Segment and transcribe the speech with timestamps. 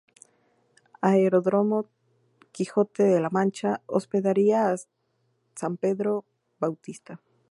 [1.09, 1.89] Aeródromo D.
[2.51, 4.73] Quijote de La Mancha, Hospedería
[5.53, 6.25] San Pedro
[6.59, 7.21] Bautista.